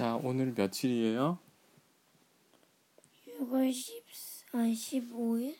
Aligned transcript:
자, 0.00 0.16
오늘 0.24 0.54
며칠이에요? 0.56 1.38
6월 3.38 3.70
10, 3.70 4.02
아, 4.52 4.56
15일? 4.60 5.54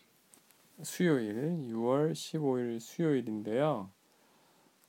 수요일, 0.83 1.35
6월 1.69 2.13
15일 2.13 2.81
수요일인데요. 2.81 3.91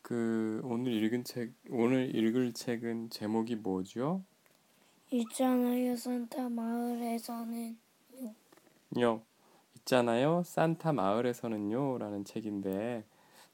그 0.02 0.62
오늘 0.64 0.94
읽은 0.94 1.26
책, 1.26 1.52
오늘 1.70 2.16
읽을 2.16 2.54
책은 2.54 3.10
제목이 3.10 3.58
뭐죠? 3.58 4.24
있잖아요, 5.12 5.98
산타 5.98 6.48
마을에서는. 6.48 7.78
요 9.02 9.22
있잖아요. 9.80 10.44
산타 10.46 10.94
마을에서는요라는 10.94 12.24
책인데 12.24 13.04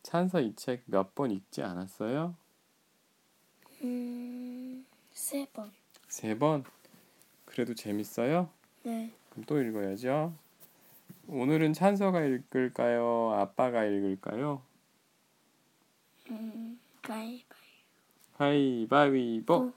찬서 0.04 0.42
이 0.42 0.54
책 0.56 0.84
몇 0.92 1.16
번 1.16 1.32
읽지 1.32 1.64
않았어요? 1.64 2.36
음, 3.82 4.86
세 5.12 5.48
번. 5.52 5.72
세 6.08 6.38
번. 6.38 6.64
그래도 7.46 7.74
재밌어요? 7.74 8.50
네. 8.84 9.12
그럼 9.30 9.46
또 9.46 9.62
읽어야죠. 9.62 10.34
오늘은 11.28 11.74
찬서가 11.74 12.24
읽을까요? 12.24 13.32
아빠가 13.34 13.84
읽을까요? 13.86 14.62
음, 16.30 16.80
가위바위보. 17.02 17.46
가위바위보. 18.38 19.74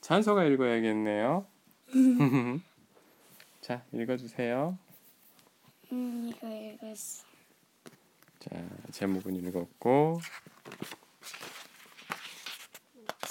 찬서가 0.00 0.44
읽어야겠네요. 0.44 1.46
자, 3.60 3.84
읽어주세요. 3.92 4.78
음, 5.92 6.30
이거 6.34 6.46
읽었어. 6.48 7.24
자, 8.40 8.50
제목은 8.90 9.36
읽었고 9.36 10.20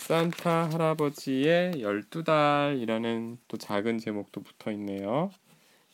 산타 0.04 0.72
할아버지의 0.72 1.76
12달이라는 1.76 3.38
또 3.48 3.56
작은 3.56 4.00
제목도 4.00 4.42
붙어 4.42 4.70
있네요. 4.74 5.32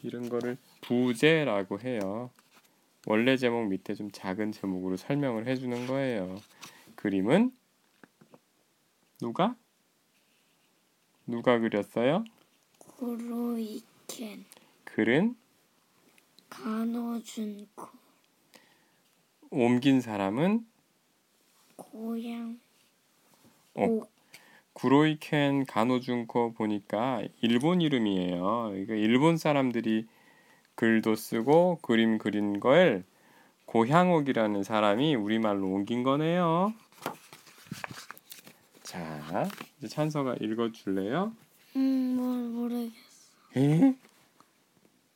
이런 0.01 0.29
거를 0.29 0.57
부제라고 0.81 1.79
해요. 1.81 2.31
원래 3.05 3.37
제목 3.37 3.67
밑에 3.67 3.93
좀 3.93 4.09
작은 4.09 4.51
제목으로 4.51 4.97
설명을 4.97 5.45
해 5.45 5.55
주는 5.55 5.85
거예요. 5.85 6.41
그림은 6.95 7.51
누가? 9.21 9.55
누가 11.27 11.59
그렸어요? 11.59 12.23
구로이켄. 12.79 14.43
글은 14.85 15.35
간호준코. 16.49 17.87
옮긴 19.51 20.01
사람은 20.01 20.65
고양. 21.75 22.59
어. 23.75 23.83
오. 23.85 24.07
구로이켄 24.73 25.65
가노준코 25.65 26.53
보니까 26.53 27.21
일본 27.41 27.81
이름이에요. 27.81 28.73
이거 28.77 28.93
일본 28.93 29.37
사람들이 29.37 30.07
글도 30.75 31.15
쓰고 31.15 31.79
그림 31.81 32.17
그린 32.17 32.59
걸 32.59 33.03
고향옥이라는 33.65 34.63
사람이 34.63 35.15
우리말로 35.15 35.67
옮긴 35.67 36.03
거네요. 36.03 36.73
자, 38.83 39.47
이제 39.77 39.87
찬서가 39.87 40.35
읽어줄래요? 40.39 41.33
음, 41.75 42.15
뭘 42.15 42.39
모르겠어. 42.49 42.89
에? 43.57 43.95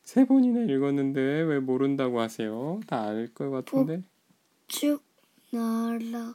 세 0.02 0.24
번이나 0.26 0.60
읽었는데 0.70 1.20
왜 1.20 1.58
모른다고 1.58 2.20
하세요? 2.20 2.80
다 2.86 3.04
알 3.06 3.32
것 3.34 3.50
같은데. 3.50 4.02
쭉 4.68 5.02
날아. 5.50 6.34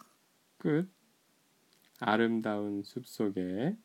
끝. 0.57 0.89
아름다운 1.99 2.83
숲속에 2.83 3.75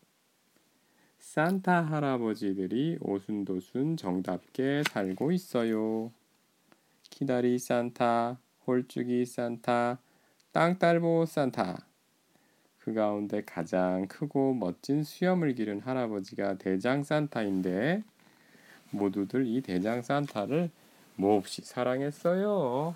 산타 1.19 1.87
할아버지들이 1.87 2.99
오순도순 3.01 3.97
정답게 3.97 4.83
살고 4.91 5.33
있어요. 5.33 6.13
키다리 7.11 7.59
산타, 7.59 8.39
홀쭉이 8.67 9.25
산타, 9.25 9.99
땅딸보 10.53 11.27
산타. 11.27 11.87
그 12.79 12.93
가운데 12.93 13.43
가장 13.43 14.07
크고 14.07 14.55
멋진 14.55 15.03
수염을 15.03 15.55
기른 15.55 15.81
할아버지가 15.81 16.59
대장 16.59 17.03
산타인데 17.03 18.03
모두들 18.91 19.47
이 19.47 19.63
대장 19.63 20.03
산타를 20.03 20.71
몹시 21.17 21.63
사랑했어요. 21.63 22.95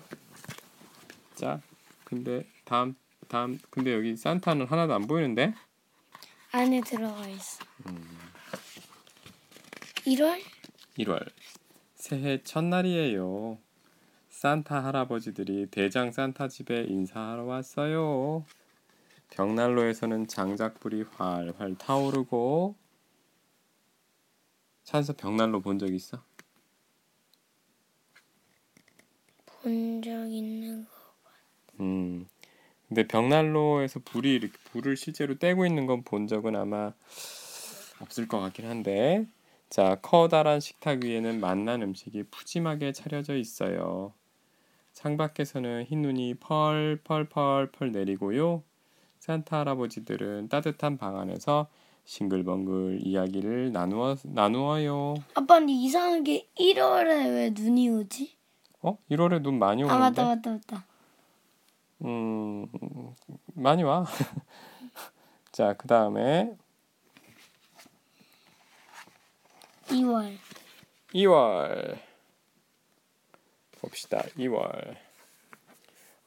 자, 1.35 1.59
근데 2.03 2.45
다음 2.65 2.95
다음 3.29 3.59
근데 3.69 3.93
여기 3.93 4.15
산타는 4.15 4.65
하나도 4.67 4.93
안 4.93 5.05
보이는데? 5.07 5.53
안에 6.51 6.81
들어가 6.81 7.27
있어. 7.27 7.63
1월? 10.05 10.41
1월 10.97 11.31
새해 11.93 12.41
첫날이에요. 12.43 13.59
산타 14.29 14.83
할아버지들이 14.83 15.67
대장 15.69 16.11
산타 16.11 16.47
집에 16.47 16.83
인사하러 16.85 17.43
왔어요. 17.43 18.45
벽난로에서는 19.29 20.27
장작불이 20.27 21.03
활활 21.03 21.75
타오르고 21.77 22.75
찬서 24.83 25.13
벽난로 25.13 25.61
본 25.61 25.77
적 25.77 25.93
있어? 25.93 26.23
본 29.45 30.01
적 30.01 30.09
있는 30.31 30.83
거. 30.85 30.89
음. 31.81 32.27
근데 32.99 33.07
벽난로에서 33.07 34.01
불이 34.03 34.33
이렇게 34.33 34.53
불을 34.73 34.97
실제로 34.97 35.37
떼고 35.37 35.65
있는 35.65 35.85
건 35.85 36.01
본 36.03 36.27
적은 36.27 36.53
아마 36.57 36.91
없을 38.01 38.27
것 38.27 38.41
같긴 38.41 38.65
한데 38.67 39.25
자 39.69 39.95
커다란 40.01 40.59
식탁 40.59 41.05
위에는 41.05 41.39
맛난 41.39 41.81
음식이 41.81 42.23
푸짐하게 42.23 42.91
차려져 42.91 43.37
있어요. 43.37 44.11
창밖에서는 44.91 45.85
흰 45.85 46.01
눈이 46.01 46.35
펄펄펄펄 46.41 47.93
내리고요. 47.93 48.63
산타 49.19 49.59
할아버지들은 49.59 50.49
따뜻한 50.49 50.97
방 50.97 51.17
안에서 51.19 51.67
싱글벙글 52.03 52.99
이야기를 53.03 53.71
나누어 53.71 54.17
나누어요. 54.23 55.15
아빠 55.35 55.59
근데 55.59 55.71
이상하게 55.71 56.49
1월에 56.59 57.07
왜 57.33 57.49
눈이 57.51 57.87
오지? 57.91 58.35
어? 58.81 58.97
1월에 59.09 59.41
눈 59.41 59.57
많이 59.57 59.83
오는데? 59.83 59.95
아 59.95 59.99
맞다 59.99 60.25
맞다 60.25 60.51
맞다. 60.51 60.85
음, 62.05 62.67
많이 63.53 63.83
와. 63.83 64.05
자, 65.51 65.73
그 65.73 65.87
다음에 65.87 66.55
2월. 69.87 70.37
2월. 71.13 71.97
봅시다. 73.81 74.21
2월. 74.37 74.95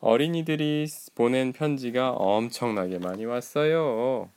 어린이들이 0.01 0.87
보낸 1.15 1.53
편지가 1.53 2.11
엄청나게 2.11 2.99
많이 2.99 3.25
왔어요. 3.25 4.29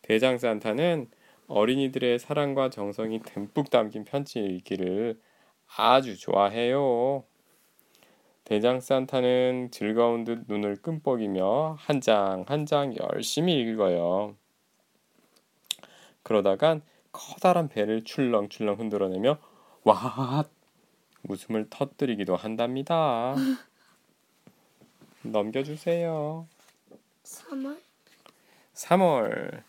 대장 0.00 0.38
산타는 0.38 1.10
어린이들의 1.46 2.18
사랑과 2.18 2.70
정성이 2.70 3.20
듬뿍 3.20 3.68
담긴 3.70 4.04
편지 4.04 4.38
읽기를 4.40 5.20
아주 5.76 6.18
좋아해요. 6.18 7.24
대장 8.44 8.80
산타는 8.80 9.70
즐거운 9.70 10.24
듯 10.24 10.44
눈을 10.48 10.76
끔뻑이며 10.76 11.76
한장 11.78 12.44
한 12.46 12.66
장 12.66 12.94
열심히 12.96 13.54
읽어요. 13.60 14.36
그러다간 16.22 16.82
커다란 17.12 17.68
배를 17.68 18.04
출렁출렁 18.04 18.78
흔들어내며 18.78 19.38
와 19.84 20.44
웃음을 21.28 21.66
터뜨리기도 21.70 22.36
한답니다. 22.36 23.34
넘겨주세요. 25.22 26.46
3월? 27.24 27.78
3월 28.74 29.62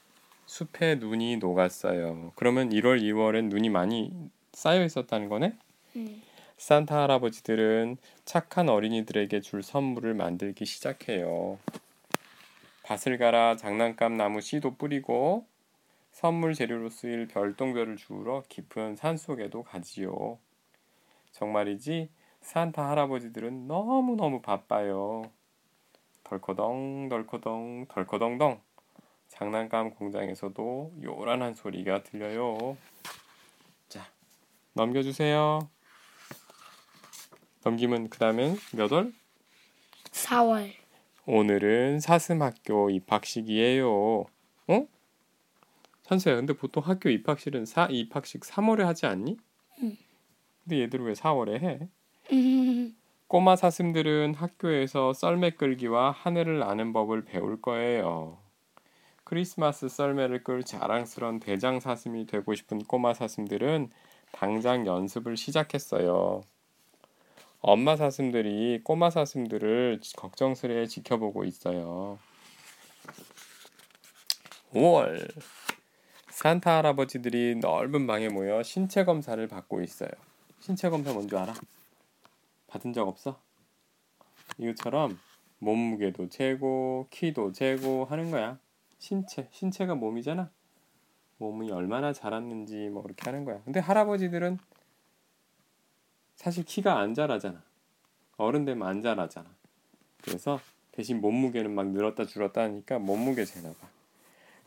숲에 0.48 0.96
눈이 0.96 1.38
녹았어요. 1.38 2.34
그러면 2.36 2.70
1월, 2.72 3.02
2월엔 3.02 3.46
눈이 3.50 3.70
많이 3.70 4.12
쌓여 4.54 4.84
있었다는 4.84 5.30
거네? 5.30 5.58
응. 5.96 6.22
산타 6.58 7.04
할아버지들은 7.04 7.98
착한 8.24 8.70
어린이들에게 8.70 9.42
줄 9.42 9.62
선물을 9.62 10.14
만들기 10.14 10.66
시작해요. 10.66 11.60
밭을 12.84 13.18
갈아 13.18 13.56
장난감 13.56 14.16
나무 14.16 14.42
씨도 14.42 14.76
뿌리고 14.76 15.46
선물 16.12 16.54
재료로 16.54 16.90
쓰일 16.90 17.28
별똥별을 17.28 17.98
주우러 17.98 18.44
깊은 18.48 18.96
산 18.96 19.18
속에도 19.18 19.64
가지요. 19.64 20.40
정말이지 21.32 22.10
산타 22.42 22.90
할아버지들은 22.90 23.68
너무너무 23.68 24.42
바빠요. 24.42 25.24
덜커덩 26.24 27.10
덜커덩 27.10 27.88
덜커덩덩 27.90 28.62
장난감 29.28 29.92
공장에서도 29.92 30.94
요란한 31.04 31.54
소리가 31.54 32.04
들려요. 32.04 32.78
자, 33.90 34.08
넘겨주세요. 34.74 35.75
넘기면 37.66 38.10
그 38.10 38.20
다음엔 38.20 38.58
몇 38.74 38.92
월? 38.92 39.12
4월. 40.12 40.72
오늘은 41.26 42.00
사슴학교 42.00 42.92
입학식이에요. 42.92 43.90
어? 44.68 44.88
찬수야, 46.04 46.36
근데 46.36 46.54
보통 46.54 46.84
학교 46.86 47.10
입학식은 47.10 47.66
사 47.66 47.88
입학식 47.90 48.42
3월에 48.42 48.84
하지 48.84 49.08
않니? 49.08 49.38
응. 49.82 49.98
근데 50.64 50.82
얘들 50.82 51.02
왜 51.02 51.14
4월에 51.14 51.60
해? 51.60 51.90
음, 52.32 52.96
꼬마 53.28 53.56
사슴들은 53.56 54.36
학교에서 54.36 55.14
썰매 55.14 55.52
끌기와 55.52 56.12
하늘을 56.12 56.60
나는 56.60 56.94
법을 56.94 57.26
배울 57.26 57.60
거예요. 57.60 58.38
크리스마스 59.24 59.90
썰매를 59.90 60.44
끌 60.44 60.64
자랑스런 60.64 61.40
대장 61.40 61.80
사슴이 61.80 62.28
되고 62.28 62.54
싶은 62.54 62.84
꼬마 62.84 63.16
사슴들은 63.16 63.90
당장 64.32 64.86
연습을 64.86 65.36
시작했어요. 65.36 66.44
엄마 67.68 67.96
사슴들이 67.96 68.82
꼬마 68.84 69.10
사슴들을 69.10 70.00
걱정스레 70.16 70.86
지켜보고 70.86 71.46
있어요. 71.46 72.20
5월 74.72 75.28
산타 76.30 76.78
할아버지들이 76.78 77.56
넓은 77.56 78.06
방에 78.06 78.30
모여 78.30 78.62
신체 78.62 79.04
검사를 79.04 79.48
받고 79.48 79.82
있어요. 79.82 80.12
신체 80.60 80.92
검사 80.92 81.12
뭔지 81.12 81.36
알아? 81.36 81.56
받은 82.68 82.94
적 82.94 83.08
없어? 83.08 83.42
이것처럼 84.60 85.18
몸무게도 85.58 86.30
재고 86.30 87.08
키도 87.10 87.52
재고 87.54 88.06
하는 88.06 88.30
거야. 88.30 88.60
신체 89.00 89.50
신체가 89.52 89.96
몸이잖아. 89.96 90.52
몸이 91.40 91.72
얼마나 91.72 92.14
자랐는지 92.14 92.90
뭐 92.90 93.02
그렇게 93.02 93.28
하는 93.28 93.44
거야. 93.44 93.60
근데 93.64 93.80
할아버지들은 93.80 94.60
사실 96.36 96.64
키가 96.64 97.00
안 97.00 97.14
자라잖아. 97.14 97.62
어른 98.38 98.66
되면 98.66 98.88
안 98.88 99.02
자라잖아. 99.02 99.50
그래서 100.22 100.60
대신 100.92 101.22
몸무게는 101.22 101.74
막 101.74 101.88
늘었다 101.88 102.26
줄었다 102.26 102.62
하니까 102.64 103.00
몸무게 103.00 103.46
재나 103.46 103.70
봐. 103.74 103.88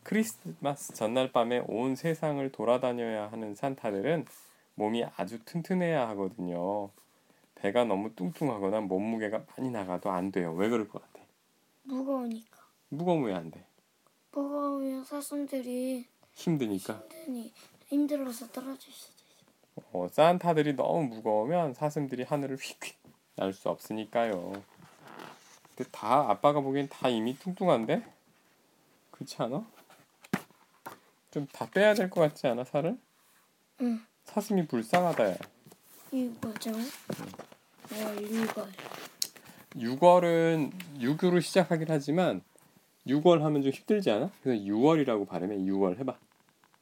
크리스마스 0.03 0.93
전날 0.93 1.31
밤에 1.31 1.63
온 1.67 1.95
세상을 1.95 2.51
돌아다녀야 2.51 3.31
하는 3.31 3.55
산타들은 3.55 4.25
몸이 4.75 5.05
아주 5.17 5.43
튼튼해야 5.45 6.07
하거든요. 6.09 6.89
배가 7.55 7.83
너무 7.83 8.15
뚱뚱하거나 8.15 8.81
몸무게가 8.81 9.43
많이 9.57 9.69
나가도 9.69 10.09
안 10.09 10.31
돼요. 10.31 10.53
왜 10.53 10.69
그럴 10.69 10.87
것 10.87 11.01
같아? 11.01 11.25
무거우니까. 11.83 12.57
무거우면 12.89 13.27
왜안 13.27 13.51
돼? 13.51 13.65
무거우면 14.31 15.03
사슴들이 15.03 16.07
힘드니까. 16.33 17.03
힘드니 17.09 17.51
힘들어서 17.87 18.47
떨어질 18.47 18.93
수도 18.93 19.13
있 19.18 19.18
어. 19.91 20.05
어, 20.05 20.07
산타들이 20.11 20.75
너무 20.75 21.03
무거우면 21.03 21.73
사슴들이 21.73 22.23
하늘을 22.23 22.57
휙휙 22.57 22.97
날 23.35 23.53
수 23.53 23.69
없으니까요. 23.69 24.51
근데 25.75 25.89
다 25.91 26.29
아빠가 26.29 26.59
보기엔 26.59 26.89
다 26.89 27.07
이미 27.09 27.37
뚱뚱한데? 27.37 28.03
그렇지 29.11 29.35
않아? 29.41 29.65
좀 31.31 31.47
다 31.53 31.69
빼야 31.69 31.93
될 31.93 32.09
것 32.09 32.21
같지 32.21 32.47
않아 32.47 32.63
살을? 32.65 32.97
응. 33.81 34.01
사슴이 34.25 34.67
불쌍하다 34.67 35.31
야. 35.31 35.35
이거죠. 36.11 36.71
월, 36.71 38.23
이걸. 38.23 38.67
6월은 39.75 40.71
6으로 40.99 41.41
시작하긴 41.41 41.87
하지만 41.89 42.41
6월 43.07 43.39
하면 43.41 43.61
좀 43.61 43.71
힘들지 43.71 44.09
않아? 44.11 44.31
그래서 44.43 44.63
6월이라고 44.65 45.27
발음해. 45.27 45.57
6월 45.57 45.97
해봐. 45.99 46.17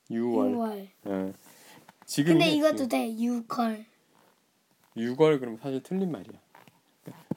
6월. 0.10 0.56
6월. 0.56 0.88
어. 1.06 1.34
지금 2.08 2.34
근데 2.34 2.46
해- 2.46 2.52
이것도 2.56 2.88
돼. 2.88 3.10
6월. 3.14 3.84
6월 4.96 5.40
그러면 5.40 5.60
사실 5.62 5.84
틀린 5.84 6.10
말이야. 6.10 6.40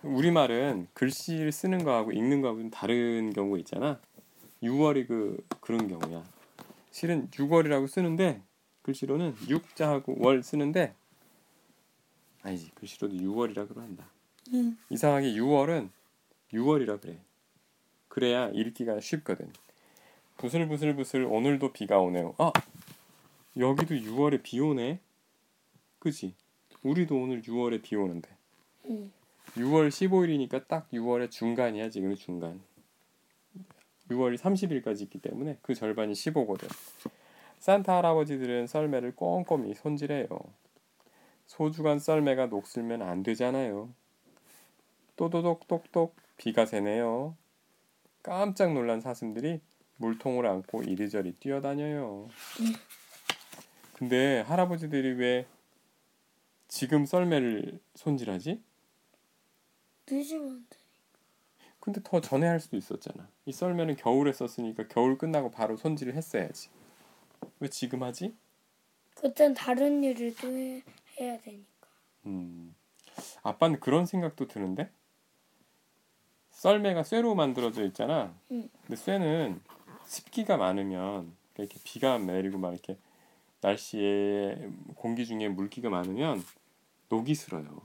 우리 0.05 0.31
말은 0.31 0.87
글씨를 0.94 1.50
쓰는 1.52 1.84
거하고 1.84 2.12
읽는 2.12 2.40
거하고 2.40 2.61
좀 2.61 2.70
다른 2.70 3.32
경우가 3.32 3.58
있잖아. 3.58 4.00
6월이 4.62 5.06
그 5.08 5.44
그런 5.61 5.88
경우야. 5.88 6.25
실은 6.93 7.28
6월이라고 7.31 7.88
쓰는데 7.88 8.40
글씨로는 8.82 9.34
6자하고 9.34 10.25
월 10.25 10.43
쓰는데 10.43 10.94
아니지 12.43 12.70
글씨로도 12.76 13.17
6월이라 13.17 13.69
그런다. 13.69 14.06
응. 14.55 14.78
이상하게 14.88 15.32
6월은 15.34 15.90
6월이라 16.52 17.00
그래. 17.00 17.19
그래야 18.08 18.49
읽기가 18.55 19.00
쉽거든. 19.00 19.52
부슬부슬부슬 20.38 21.25
오늘도 21.25 21.72
비가 21.72 21.99
오네요. 21.99 22.34
아 22.38 22.52
여기도 23.56 23.94
6월에 23.94 24.43
비 24.43 24.61
오네. 24.61 25.00
그지? 25.99 26.35
우리도 26.82 27.17
오늘 27.17 27.43
6월에 27.43 27.82
비 27.82 27.97
오는데. 27.97 28.31
응. 28.87 29.12
6월 29.56 29.88
15일이니까 29.88 30.67
딱 30.69 30.88
6월의 30.91 31.31
중간이야 31.31 31.91
지금 31.91 32.14
중간. 32.14 32.61
6월이 34.08 34.38
30일까지 34.38 35.02
있기 35.02 35.20
때문에 35.20 35.58
그 35.62 35.75
절반이 35.75 36.12
15거든. 36.12 36.69
산타 37.58 37.99
할아버지들은 37.99 38.67
썰매를 38.67 39.14
꼼꼼히 39.14 39.75
손질해요. 39.75 40.29
소중한 41.46 41.99
썰매가 41.99 42.46
녹슬면 42.46 43.03
안 43.03 43.23
되잖아요. 43.23 43.93
또도독 45.17 45.69
똑똑 45.69 46.17
비가 46.37 46.64
새네요. 46.64 47.37
깜짝 48.23 48.73
놀란 48.73 49.00
사슴들이 49.00 49.61
물통을 49.96 50.46
안고 50.46 50.85
이리저리 50.85 51.32
뛰어다녀요. 51.32 52.29
근데 54.00 54.41
할아버지들이 54.41 55.12
왜 55.12 55.47
지금 56.69 57.05
썰매를 57.05 57.79
손질하지? 57.97 58.62
늦으면 60.11 60.67
돼. 60.70 60.79
근데 61.81 62.00
더 62.02 62.23
전에 62.23 62.47
할 62.47 62.61
수도 62.61 62.79
있었잖아. 62.79 63.29
이 63.44 63.52
썰매는 63.52 63.97
겨울에 63.97 64.32
썼으니까 64.32 64.88
겨울 64.88 65.19
끝나고 65.19 65.50
바로 65.50 65.76
손질을 65.76 66.14
했어야지. 66.14 66.70
왜 67.58 67.69
지금 67.69 68.02
하지? 68.02 68.35
그땐 69.17 69.52
다른 69.52 70.03
일을 70.03 70.35
또 70.37 70.49
해, 70.49 70.82
해야 71.20 71.38
되니까. 71.38 71.87
음, 72.25 72.75
아빠는 73.43 73.81
그런 73.81 74.06
생각도 74.06 74.49
드는데 74.49 74.91
썰매가 76.53 77.03
쇠로 77.03 77.35
만들어져 77.35 77.85
있잖아. 77.85 78.35
응. 78.50 78.67
근데 78.81 78.96
쇠는 78.96 79.61
습기가 80.06 80.56
많으면 80.56 81.37
이렇게 81.58 81.79
비가 81.85 82.17
내리고 82.17 82.56
막 82.56 82.73
이렇게 82.73 82.96
날씨에 83.60 84.70
공기 84.94 85.26
중에 85.26 85.48
물기가 85.48 85.90
많으면 85.90 86.42
녹이 87.08 87.34
슬어요. 87.34 87.82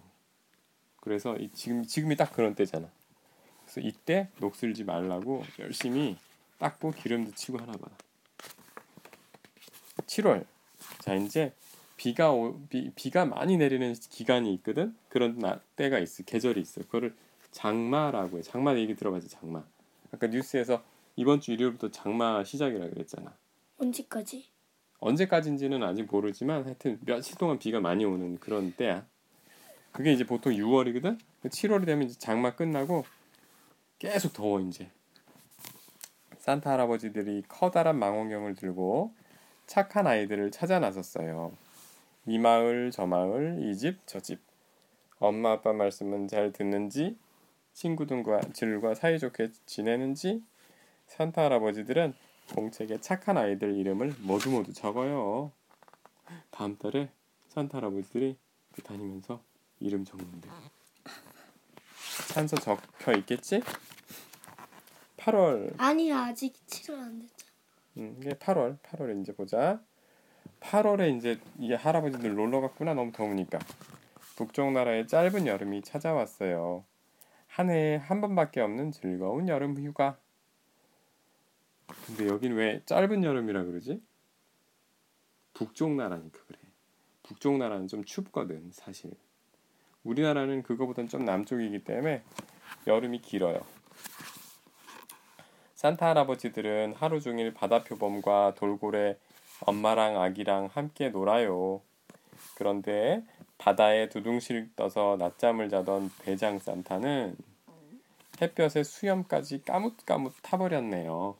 그래서 1.01 1.35
이 1.37 1.49
지금 1.53 1.83
지금이 1.83 2.15
딱 2.15 2.33
그런 2.33 2.55
때잖아. 2.55 2.89
그래서 3.63 3.81
이때 3.81 4.29
녹슬지 4.39 4.83
말라고 4.83 5.43
열심히 5.59 6.17
닦고 6.59 6.91
기름도 6.91 7.33
치고 7.33 7.57
하나 7.57 7.73
봐. 7.73 7.89
7월. 10.07 10.45
자 10.99 11.15
이제 11.15 11.53
비가 11.97 12.31
오, 12.31 12.59
비, 12.69 12.91
비가 12.95 13.25
많이 13.25 13.57
내리는 13.57 13.93
기간이 13.93 14.53
있거든. 14.55 14.95
그런 15.09 15.39
나, 15.39 15.59
때가 15.75 15.99
있어. 15.99 16.23
계절이 16.23 16.61
있어. 16.61 16.81
그거를 16.81 17.15
장마라고 17.51 18.37
해. 18.37 18.41
장마 18.41 18.75
얘기 18.77 18.95
들어봤지 18.95 19.29
장마. 19.29 19.63
아까 20.11 20.27
뉴스에서 20.27 20.83
이번 21.15 21.39
주 21.39 21.51
일요일부터 21.51 21.91
장마 21.91 22.43
시작이라 22.43 22.89
그랬잖아. 22.89 23.33
언제까지? 23.77 24.54
언제까지인지는 25.05 25.83
아직 25.83 26.07
모르지만 26.09 26.65
하여튼 26.65 26.97
며칠 27.05 27.37
동안 27.37 27.59
비가 27.59 27.79
많이 27.79 28.03
오는 28.05 28.39
그런 28.39 28.73
때야. 28.73 29.05
그게 29.91 30.11
이제 30.11 30.25
보통 30.25 30.51
6월이거든. 30.53 31.19
7월이 31.43 31.85
되면 31.85 32.07
이제 32.07 32.17
장마 32.17 32.55
끝나고 32.55 33.05
계속 33.99 34.33
더워 34.33 34.59
이제. 34.61 34.89
산타 36.39 36.71
할아버지들이 36.71 37.43
커다란 37.47 37.99
망원경을 37.99 38.55
들고 38.55 39.13
착한 39.67 40.07
아이들을 40.07 40.49
찾아 40.51 40.79
나섰어요. 40.79 41.51
이 42.25 42.39
마을 42.39 42.89
저 42.91 43.05
마을 43.05 43.59
이 43.61 43.75
집 43.77 43.99
저 44.07 44.19
집. 44.19 44.39
엄마 45.19 45.51
아빠 45.51 45.71
말씀은 45.71 46.27
잘 46.27 46.51
듣는지 46.51 47.15
친구들과 47.73 48.41
들과 48.53 48.95
사이좋게 48.95 49.49
지내는지 49.67 50.41
산타 51.07 51.43
할아버지들은 51.43 52.13
공책에 52.53 52.99
착한 53.01 53.37
아이들 53.37 53.75
이름을 53.75 54.15
모두 54.21 54.49
모두 54.51 54.73
적어요. 54.73 55.51
다음 56.51 56.77
달에 56.77 57.09
산타 57.49 57.77
할아버지들이 57.77 58.37
다니면서 58.83 59.41
이름 59.79 60.05
적는데. 60.05 60.49
찬서 62.33 62.57
적혀 62.57 63.13
있겠지? 63.13 63.61
8월. 65.17 65.73
아니 65.77 66.11
아직 66.11 66.53
7월 66.67 66.99
안 66.99 67.19
됐잖아. 67.19 67.51
음, 67.97 68.17
이게 68.19 68.31
8월. 68.31 68.79
8월에 68.79 69.21
이제 69.21 69.33
보자. 69.33 69.81
8월에 70.59 71.17
이제 71.17 71.39
이 71.57 71.73
할아버지들 71.73 72.35
놀러 72.35 72.61
갔구나 72.61 72.93
너무 72.93 73.11
더우니까. 73.11 73.59
북쪽 74.35 74.71
나라의 74.73 75.07
짧은 75.07 75.47
여름이 75.47 75.81
찾아왔어요. 75.83 76.83
한 77.47 77.69
해에 77.69 77.95
한 77.95 78.19
번밖에 78.19 78.59
없는 78.59 78.91
즐거운 78.91 79.47
여름 79.47 79.77
휴가 79.77 80.17
근데 82.05 82.27
여긴 82.27 82.53
왜 82.53 82.81
짧은 82.85 83.23
여름이라 83.23 83.63
그러지? 83.63 84.01
북쪽 85.53 85.95
나라니까 85.95 86.39
그래 86.47 86.59
북쪽 87.23 87.57
나라는 87.57 87.87
좀 87.87 88.03
춥거든 88.03 88.71
사실 88.71 89.11
우리나라는 90.03 90.63
그거보단 90.63 91.07
좀 91.07 91.25
남쪽이기 91.25 91.83
때문에 91.83 92.23
여름이 92.87 93.21
길어요 93.21 93.65
산타 95.75 96.09
할아버지들은 96.09 96.95
하루 96.95 97.21
종일 97.21 97.53
바다 97.53 97.83
표범과 97.83 98.55
돌고래 98.55 99.17
엄마랑 99.61 100.21
아기랑 100.21 100.69
함께 100.71 101.09
놀아요. 101.09 101.81
그런데 102.55 103.23
바다에 103.57 104.09
두둥실 104.09 104.71
떠서 104.75 105.15
낮잠을 105.19 105.69
자던 105.69 106.11
대장 106.19 106.59
산타는 106.59 107.35
햇볕에 108.41 108.83
수염까지 108.83 109.63
까뭇까뭇 109.63 110.33
타버렸네요. 110.41 111.35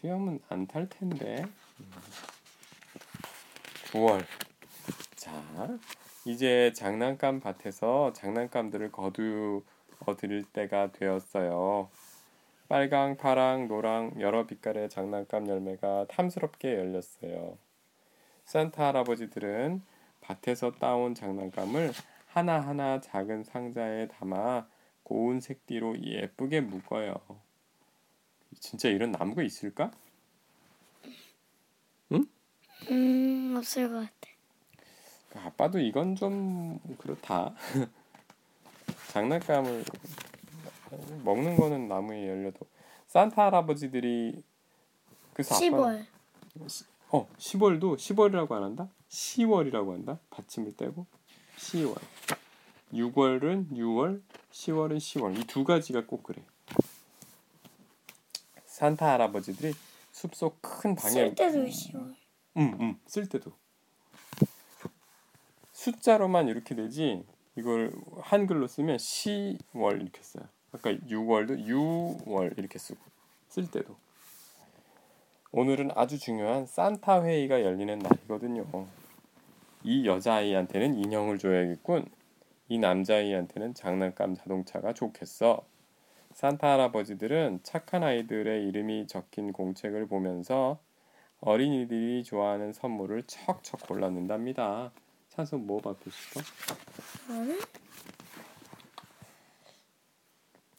수염은 0.00 0.40
안 0.50 0.66
탈 0.66 0.88
텐데. 0.90 1.46
9월. 3.92 4.22
자, 5.14 5.32
이제 6.26 6.70
장난감 6.74 7.40
밭에서 7.40 8.12
장난감들을 8.12 8.92
거두어 8.92 9.62
드릴 10.18 10.44
때가 10.44 10.92
되었어요. 10.92 11.88
빨강, 12.68 13.16
파랑, 13.16 13.68
노랑 13.68 14.20
여러 14.20 14.46
빛깔의 14.46 14.90
장난감 14.90 15.48
열매가 15.48 16.06
탐스럽게 16.08 16.74
열렸어요. 16.74 17.56
산타 18.44 18.88
할아버지들은 18.88 19.82
밭에서 20.20 20.72
따온 20.72 21.14
장난감을 21.14 21.92
하나하나 22.26 23.00
작은 23.00 23.44
상자에 23.44 24.08
담아 24.08 24.66
고운 25.04 25.40
색띠로 25.40 26.02
예쁘게 26.02 26.60
묶어요. 26.60 27.14
진짜 28.60 28.88
이런 28.88 29.12
나무가 29.12 29.42
있을까? 29.42 29.90
음 32.90 33.54
없을 33.56 33.88
것 33.88 33.94
같아. 34.00 35.46
아빠도 35.46 35.78
이건 35.80 36.14
좀 36.14 36.78
그렇다. 36.98 37.54
장난감을 39.12 39.84
먹는 41.24 41.56
거는 41.56 41.88
나무에 41.88 42.28
열려도 42.28 42.60
산타 43.08 43.46
할아버지들이 43.46 44.42
그래서 45.32 45.54
아빠는 45.56 46.06
10월. 46.58 46.86
어 47.10 47.28
10월도 47.38 47.96
10월이라고 47.96 48.52
안 48.52 48.62
한다? 48.62 48.88
10월이라고 49.08 49.92
한다. 49.92 50.18
받침을 50.30 50.76
떼고 50.76 51.06
10월. 51.56 51.96
6월은 52.92 53.72
6월, 53.72 54.22
10월은 54.52 54.98
10월. 54.98 55.38
이 55.40 55.44
두 55.44 55.64
가지가 55.64 56.06
꼭 56.06 56.22
그래. 56.22 56.42
산타 58.76 59.10
할아버지들이 59.10 59.72
숲속 60.12 60.60
큰 60.60 60.94
방에 60.94 61.10
쓸 61.10 61.34
때도 61.34 61.64
10월. 61.64 62.14
음, 62.58 62.76
음, 62.78 63.00
쓸 63.06 63.26
때도 63.26 63.50
숫자로만 65.72 66.48
이렇게 66.48 66.74
되지 66.74 67.24
이걸 67.56 67.90
한글로 68.20 68.66
쓰면 68.66 68.98
10월 68.98 70.02
이렇게 70.02 70.22
써요. 70.22 70.44
아까 70.72 70.92
6월도 70.92 71.66
6월 71.66 72.58
이렇게 72.58 72.78
쓰고 72.78 73.00
쓸 73.48 73.70
때도 73.70 73.96
오늘은 75.52 75.92
아주 75.94 76.18
중요한 76.18 76.66
산타 76.66 77.24
회의가 77.24 77.62
열리는 77.62 77.98
날이거든요. 77.98 78.66
이 79.84 80.06
여자아이한테는 80.06 80.98
인형을 80.98 81.38
줘야겠군. 81.38 82.10
이 82.68 82.78
남자아이한테는 82.78 83.72
장난감 83.72 84.34
자동차가 84.34 84.92
좋겠어. 84.92 85.64
산타 86.36 86.70
할아버지들은 86.70 87.60
착한 87.62 88.02
아이들의 88.02 88.68
이름이 88.68 89.06
적힌 89.06 89.54
공책을 89.54 90.06
보면서 90.06 90.78
어린이들이 91.40 92.24
좋아하는 92.24 92.74
선물을 92.74 93.22
척척 93.22 93.80
골라낸답니다. 93.86 94.92
찬수 95.30 95.56
뭐 95.56 95.80
받고 95.80 96.10
싶어? 96.10 96.40
나는 97.26 97.58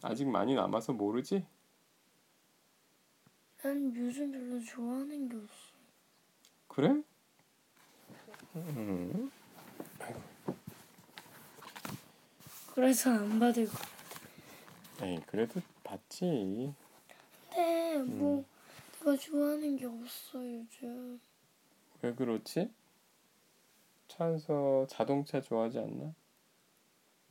아직 0.03 0.27
많이 0.27 0.53
남아서 0.53 0.93
모르지? 0.93 1.43
난 3.63 3.95
요즘 3.95 4.31
별로 4.31 4.63
좋아하는 4.63 5.27
게 5.27 5.37
없어. 5.37 5.73
그래? 6.67 7.01
음. 8.57 9.31
그래서 12.75 13.09
안 13.09 13.39
받을 13.39 13.65
거. 13.65 13.96
에이 15.01 15.19
그래도 15.27 15.61
받지. 15.83 16.73
근데 17.51 18.03
뭐 18.15 18.43
내가 18.99 19.15
좋아하는 19.15 19.77
게 19.77 19.85
없어 19.85 20.39
요즘. 20.43 21.19
왜 22.01 22.13
그렇지? 22.13 22.71
찬서 24.07 24.87
자동차 24.89 25.41
좋아하지 25.41 25.79
않나? 25.79 26.13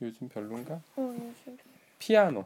요즘 0.01 0.29
별론가? 0.29 0.75
어 0.75 0.81
요즘 0.97 1.57
별로. 1.57 1.75
피아노. 1.99 2.45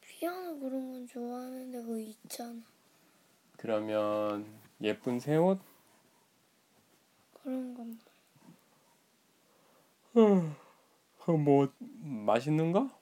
피아노 0.00 0.58
그런 0.58 0.92
건 0.92 1.06
좋아하는데 1.06 1.82
그거 1.82 1.98
있잖아. 1.98 2.60
그러면 3.56 4.46
예쁜 4.80 5.20
새 5.20 5.36
옷? 5.36 5.60
그런 7.42 7.74
건 7.74 7.98
어, 11.26 11.32
뭐 11.32 11.72
맛있는 12.00 12.72
거? 12.72 12.99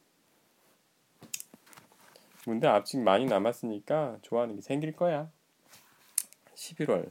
근데 2.49 2.67
아직 2.67 2.99
많이 2.99 3.27
남았으니까 3.27 4.19
좋아하는 4.23 4.57
게 4.57 4.63
생길 4.63 4.93
거야. 4.93 5.31
11월 6.55 7.11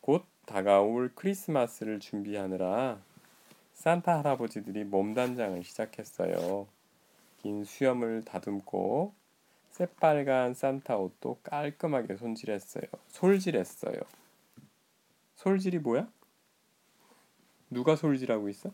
곧 0.00 0.24
다가올 0.46 1.12
크리스마스를 1.14 2.00
준비하느라 2.00 3.00
산타 3.74 4.18
할아버지들이 4.18 4.82
몸단장을 4.84 5.62
시작했어요. 5.62 6.66
긴 7.40 7.62
수염을 7.64 8.24
다듬고 8.24 9.14
새빨간 9.70 10.54
산타 10.54 10.96
옷도 10.96 11.38
깔끔하게 11.44 12.16
손질했어요. 12.16 12.82
솔질했어요. 13.06 14.00
솔질이 15.36 15.78
뭐야? 15.78 16.08
누가 17.70 17.94
솔질하고 17.94 18.48
있어? 18.48 18.72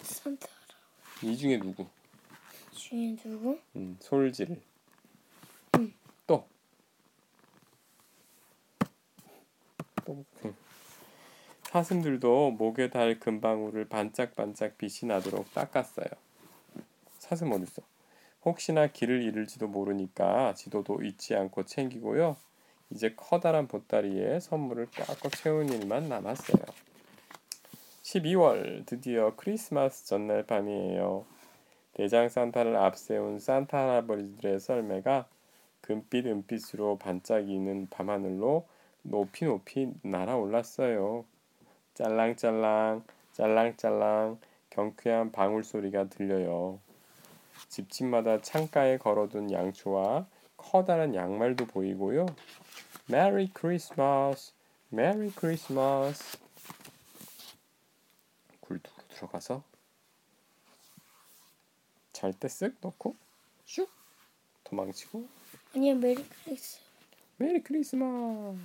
산타 0.00 0.48
이 1.22 1.36
중에 1.36 1.58
누구? 1.58 1.86
중에 2.72 3.14
누구? 3.16 3.58
음, 3.76 3.96
솔질. 4.00 4.62
음. 5.76 5.92
또. 6.26 6.46
또. 10.08 10.24
음. 10.44 10.54
사슴들도 11.64 12.52
목에 12.52 12.88
달 12.88 13.20
금방울을 13.20 13.90
반짝반짝 13.90 14.78
빛이 14.78 15.06
나도록 15.06 15.52
닦았어요. 15.52 16.06
사슴 17.18 17.52
어딨어? 17.52 17.84
혹시나 18.44 18.86
길을 18.86 19.22
잃을지도 19.22 19.68
모르니까 19.68 20.54
지도도 20.54 21.02
잊지 21.02 21.34
않고 21.34 21.64
챙기고요. 21.64 22.36
이제 22.90 23.12
커다란 23.14 23.68
보따리에 23.68 24.40
선물을 24.40 24.86
꽉꽉 24.92 25.32
채운 25.36 25.68
일만 25.68 26.08
남았어요. 26.08 26.64
12월 28.02 28.86
드디어 28.86 29.34
크리스마스 29.36 30.06
전날 30.06 30.44
밤이에요. 30.44 31.26
대장 31.92 32.30
산타를 32.30 32.76
앞세운 32.76 33.40
산타 33.40 33.76
할아버지들의 33.76 34.58
썰매가 34.58 35.28
금빛 35.82 36.26
은빛으로 36.26 36.96
반짝이는 36.96 37.88
밤하늘로 37.90 38.66
높이 39.02 39.44
높이 39.44 39.92
날아올랐어요. 40.02 41.24
짤랑짤랑 41.94 43.04
짤랑짤랑 43.32 44.38
경쾌한 44.70 45.32
방울 45.32 45.64
소리가 45.64 46.08
들려요. 46.08 46.78
집집마다 47.68 48.40
창가에 48.40 48.98
걸어둔 48.98 49.50
양초와 49.50 50.26
커다란 50.56 51.14
양말도 51.14 51.66
보이고요. 51.66 52.26
메리 53.06 53.50
크리스마스, 53.52 54.52
메리 54.90 55.30
크리스마스. 55.30 56.38
굴뚝으로 58.60 59.02
들어가서 59.08 59.62
잘때쓱 62.12 62.76
넣고 62.80 63.16
슉 63.66 63.88
도망치고 64.64 65.26
아니야 65.74 65.94
메리 65.94 66.22
크리스. 66.44 66.80
메리 67.36 67.62
크리스마스. 67.62 68.58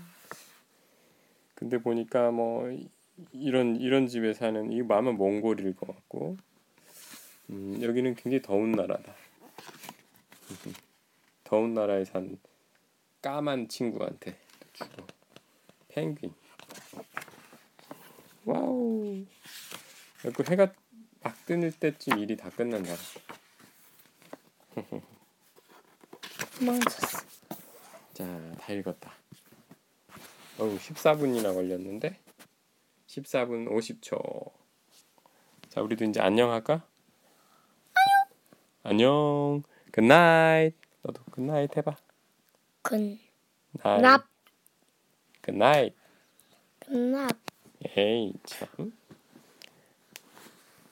근데 1.56 1.78
보니까 1.78 2.32
뭐 2.32 2.70
이- 2.72 2.90
이런 3.32 3.76
이런 3.76 4.08
집에 4.08 4.34
사는 4.34 4.72
이 4.72 4.82
아마 4.90 5.12
몽골일 5.12 5.76
것 5.76 5.88
같고 5.88 6.38
음, 7.50 7.82
여기는 7.82 8.16
굉장히 8.16 8.42
더운 8.42 8.72
나라다. 8.72 9.14
더운 11.44 11.74
나라에 11.74 12.06
산 12.06 12.38
까만 13.22 13.68
친구한테 13.68 14.38
주로 14.74 15.06
펭귄. 15.90 16.34
Wow. 18.46 19.24
그리고 20.22 20.44
해가 20.50 20.74
막 21.22 21.46
뜨는 21.46 21.72
때쯤 21.80 22.20
일이 22.20 22.36
다 22.36 22.50
끝난다. 22.50 22.94
자, 28.14 28.52
다 28.60 28.74
읽었다. 28.74 29.14
어우, 30.60 30.78
14분이나 30.78 31.54
걸렸는데? 31.54 32.20
14분 33.08 33.68
50초. 33.70 34.52
자, 35.70 35.82
우리도 35.82 36.06
이제 36.06 36.20
안녕 36.22 36.52
할까? 36.52 36.86
안녕. 38.84 39.04
안녕. 39.06 39.64
Good 39.92 40.25
night. 40.25 40.76
너도 41.02 41.24
good 41.32 41.51
night 41.51 41.76
해봐. 41.78 41.96
Good 45.44 45.58
night. 45.58 45.96
납. 46.92 47.38
에이 47.98 48.34
참. 48.46 48.68